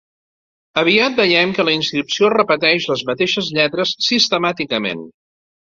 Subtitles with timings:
[0.81, 5.11] Aviat veiem que la inscripció repeteix les mateixes lletres sistemàticament.